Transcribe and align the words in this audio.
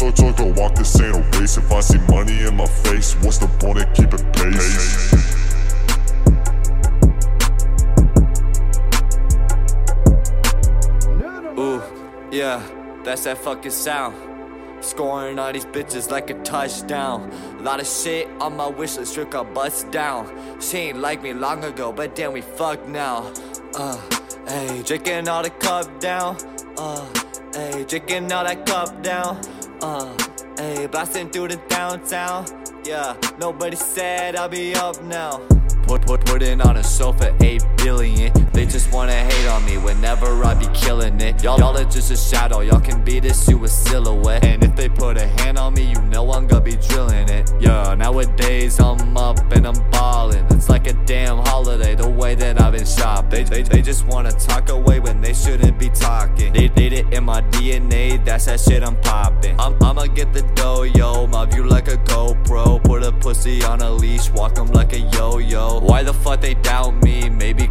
talk, 0.00 0.14
talk, 0.14 0.36
talk, 0.36 0.56
walk 0.56 0.74
this 0.74 0.98
ain't 1.00 1.14
a 1.14 1.38
race. 1.38 1.58
If 1.58 1.70
I 1.70 1.80
see 1.80 1.98
money 2.10 2.40
in 2.40 2.56
my 2.56 2.66
face, 2.66 3.14
what's 3.16 3.38
the 3.38 3.46
point 3.46 3.80
of 3.80 3.92
keeping 3.92 4.24
pace? 4.32 5.12
Ooh, 11.58 11.82
yeah, 12.32 12.62
that's 13.04 13.24
that 13.24 13.38
fucking 13.38 13.70
sound. 13.70 14.16
Scoring 14.82 15.38
all 15.38 15.52
these 15.52 15.66
bitches 15.66 16.10
like 16.10 16.30
a 16.30 16.34
touchdown. 16.42 17.30
A 17.58 17.62
lot 17.62 17.80
of 17.80 17.86
shit 17.86 18.26
on 18.40 18.56
my 18.56 18.68
wish 18.68 18.96
list, 18.96 19.14
trick 19.14 19.32
got 19.32 19.52
bust 19.52 19.90
down. 19.90 20.24
She 20.60 20.78
ain't 20.78 20.98
like 20.98 21.22
me 21.22 21.34
long 21.34 21.62
ago, 21.64 21.92
but 21.92 22.14
damn, 22.14 22.32
we 22.32 22.40
fucked 22.40 22.88
now. 22.88 23.30
Uh, 23.74 24.00
hey, 24.48 24.82
drinking 24.82 25.28
all 25.28 25.42
the 25.42 25.50
cup 25.50 26.00
down. 26.00 26.38
Uh, 26.78 27.06
hey, 27.52 27.84
drinking 27.84 28.32
all 28.32 28.44
that 28.44 28.64
cup 28.64 29.02
down. 29.02 29.38
Uh, 29.82 30.14
hey, 30.58 30.86
blasting 30.86 31.30
through 31.30 31.48
the 31.48 31.56
downtown. 31.68 32.44
Yeah, 32.84 33.16
nobody 33.38 33.76
said 33.76 34.36
I'll 34.36 34.48
be 34.48 34.74
up 34.74 35.02
now. 35.04 35.38
Put, 35.84 36.02
put, 36.06 36.24
putting 36.26 36.60
on 36.60 36.76
a 36.76 36.84
sofa, 36.84 37.34
8 37.40 37.64
billion. 37.78 38.32
They 38.52 38.66
just 38.66 38.92
wanna 38.92 39.14
hate 39.14 39.48
on 39.48 39.64
me 39.64 39.78
whenever 39.78 40.29
killing 40.90 41.20
it. 41.20 41.40
Y'all, 41.44 41.56
y'all 41.60 41.76
are 41.76 41.84
just 41.84 42.10
a 42.10 42.16
shadow, 42.16 42.60
y'all 42.60 42.80
can 42.80 43.04
beat 43.04 43.20
this 43.20 43.46
to 43.46 43.62
a 43.62 43.68
silhouette. 43.68 44.44
And 44.44 44.64
if 44.64 44.74
they 44.74 44.88
put 44.88 45.16
a 45.16 45.26
hand 45.38 45.56
on 45.56 45.74
me, 45.74 45.84
you 45.92 46.00
know 46.12 46.32
I'm 46.32 46.48
gonna 46.48 46.64
be 46.72 46.76
drilling 46.88 47.28
it. 47.28 47.52
Yeah, 47.60 47.94
nowadays 47.94 48.80
I'm 48.80 49.16
up 49.16 49.38
and 49.52 49.68
I'm 49.68 49.80
ballin'. 49.90 50.44
It's 50.50 50.68
like 50.68 50.88
a 50.88 50.94
damn 51.04 51.38
holiday, 51.38 51.94
the 51.94 52.08
way 52.08 52.34
that 52.34 52.60
I've 52.60 52.72
been 52.72 52.84
shopping. 52.84 53.30
They, 53.30 53.44
they, 53.44 53.62
they 53.62 53.82
just 53.82 54.04
wanna 54.04 54.32
talk 54.32 54.68
away 54.68 54.98
when 54.98 55.20
they 55.20 55.32
shouldn't 55.32 55.78
be 55.78 55.90
talking. 55.90 56.52
They 56.52 56.66
did 56.66 56.92
it 56.92 57.12
in 57.14 57.22
my 57.22 57.40
DNA, 57.54 58.24
that's 58.24 58.46
that 58.46 58.58
shit 58.58 58.82
I'm 58.82 59.00
popping. 59.00 59.54
I'm, 59.60 59.80
I'ma 59.82 60.06
get 60.06 60.32
the 60.32 60.42
dough, 60.56 60.82
yo. 60.82 61.28
My 61.28 61.46
view 61.46 61.64
like 61.68 61.86
a 61.86 61.98
GoPro. 61.98 62.82
Put 62.82 63.04
a 63.04 63.12
pussy 63.12 63.62
on 63.62 63.80
a 63.80 63.90
leash, 63.90 64.28
walk 64.30 64.58
'em 64.58 64.66
like 64.78 64.92
a 64.92 65.00
yo 65.14 65.38
yo. 65.38 65.78
Why 65.78 66.02
the 66.02 66.12
fuck 66.12 66.40
they 66.40 66.54
doubt 66.54 67.00
me? 67.04 67.28
Maybe 67.28 67.68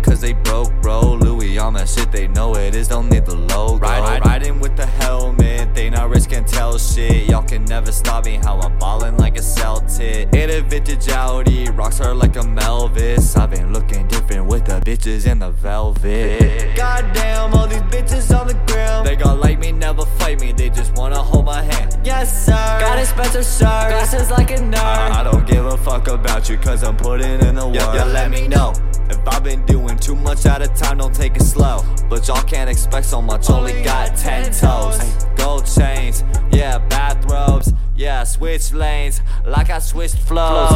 shit, 1.89 2.11
they 2.11 2.27
know 2.27 2.55
it 2.55 2.75
is, 2.75 2.87
don't 2.87 3.09
need 3.09 3.25
the 3.25 3.35
logo. 3.35 3.77
Ride, 3.77 4.25
riding 4.25 4.59
with 4.59 4.75
the 4.75 4.85
helmet, 4.85 5.73
they 5.73 5.89
not 5.89 6.09
risking 6.09 6.45
tell 6.45 6.77
shit. 6.77 7.29
Y'all 7.29 7.43
can 7.43 7.65
never 7.65 7.91
stop 7.91 8.25
me, 8.25 8.35
how 8.35 8.59
I'm 8.59 8.77
ballin' 8.79 9.17
like 9.17 9.37
a 9.37 9.41
Celtic. 9.41 10.33
In 10.33 10.49
a 10.49 10.61
vintage 10.61 11.09
Audi, 11.09 11.69
rocks 11.71 11.97
her 11.99 12.13
like 12.13 12.35
a 12.35 12.41
Melvis. 12.41 13.37
I've 13.37 13.51
been 13.51 13.73
looking 13.73 14.07
different 14.07 14.45
with 14.45 14.65
the 14.65 14.79
bitches 14.81 15.29
in 15.29 15.39
the 15.39 15.51
velvet. 15.51 16.75
Goddamn, 16.75 17.53
all 17.53 17.67
these 17.67 17.81
bitches 17.83 18.37
on 18.37 18.47
the 18.47 18.53
ground. 18.71 19.07
They 19.07 19.15
gon' 19.15 19.39
like 19.39 19.59
me, 19.59 19.71
never 19.71 20.05
fight 20.05 20.39
me, 20.39 20.51
they 20.51 20.69
just 20.69 20.95
wanna 20.95 21.21
hold 21.21 21.45
my 21.45 21.61
hand. 21.61 21.97
Yes, 22.03 22.45
sir. 22.45 22.51
Got 22.79 22.99
expensive 22.99 23.45
shirt, 23.45 23.89
glasses 23.91 24.29
like 24.29 24.51
a 24.51 24.57
nerd. 24.57 24.75
I 24.75 25.23
don't 25.23 25.45
give 25.47 25.65
a 25.65 25.77
fuck 25.77 26.07
about 26.07 26.49
you, 26.49 26.57
cause 26.57 26.83
I'm 26.83 26.97
putting 26.97 27.39
in 27.41 27.55
the 27.55 27.65
work. 27.65 27.75
Yeah, 27.75 27.95
yeah, 27.95 28.03
let 28.05 28.29
me 28.29 28.47
know. 28.47 28.73
If 29.09 29.27
I've 29.27 29.43
been 29.43 29.65
doing 29.65 29.97
too 29.97 30.15
much 30.15 30.45
at 30.45 30.61
a 30.61 30.67
time, 30.67 30.99
don't 30.99 31.13
take 31.13 31.35
it 31.35 31.43
slow. 31.43 31.83
But 32.09 32.27
y'all 32.27 32.43
can't 32.43 32.69
expect 32.69 33.05
so 33.05 33.21
much, 33.21 33.49
only 33.49 33.81
got 33.83 34.15
10 34.15 34.45
toes. 34.51 34.99
Ay, 34.99 35.33
Gold 35.37 35.65
chains, 35.65 36.23
yeah, 36.51 36.77
bathrobes, 36.89 37.73
yeah, 37.95 38.23
switch 38.23 38.73
lanes, 38.73 39.21
like 39.45 39.69
I 39.69 39.79
switched 39.79 40.17
flows. 40.17 40.71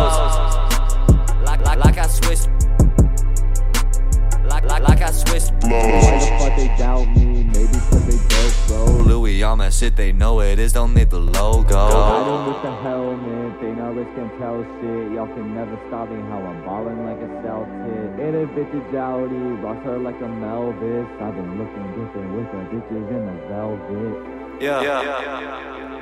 Like, 1.44 1.64
like, 1.66 1.84
like 1.84 1.98
I 1.98 2.08
switched. 2.08 2.50
Like, 4.46 4.66
like, 4.66 4.84
like 4.84 5.02
I 5.02 5.12
switched 5.12 5.52
Why 5.64 6.20
the 6.20 6.38
fuck 6.40 6.56
they 6.58 6.68
doubt 6.78 7.08
me? 7.16 7.44
Maybe 7.44 7.68
cause 7.74 7.92
they 7.92 8.00
broke, 8.00 8.03
bro. 8.68 8.86
Louis 8.86 9.44
on 9.44 9.60
that 9.60 9.74
shit, 9.74 9.96
they 9.96 10.12
know 10.12 10.42
it 10.42 10.60
is, 10.60 10.74
don't 10.74 10.94
need 10.94 11.10
the 11.10 11.20
logo. 11.20 11.76
Riding 11.76 12.54
with 12.54 12.62
the 12.64 12.76
helmet, 12.82 13.62
they 13.62 13.72
not 13.72 13.96
risking 13.96 14.30
tell 14.40 14.64
shit. 14.80 15.12
Y'all 15.14 15.28
can 15.28 15.54
never 15.54 15.78
stop 15.88 16.10
me 16.10 16.22
how 16.30 16.40
I'm 16.40 16.64
ballin' 16.66 17.06
like 17.06 17.22
a 17.22 17.30
Celtic. 17.42 18.20
In 18.20 18.36
a 18.36 18.46
vintage 18.46 18.96
Audi, 18.96 19.36
rocks 19.62 19.84
her 19.86 19.98
like 19.98 20.20
a 20.22 20.30
Melvis. 20.30 21.10
I've 21.22 21.36
been 21.36 21.58
looking 21.58 21.88
different 21.98 22.30
with 22.36 22.50
the 22.52 22.62
bitches 22.72 23.08
in 23.10 23.26
the 23.26 23.36
velvet. 23.50 24.62
Yeah. 24.62 24.82
yeah, 24.82 25.02
yeah, 25.02 25.42
yeah. 25.42 25.93